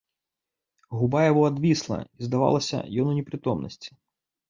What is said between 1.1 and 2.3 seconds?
яго адвісла, і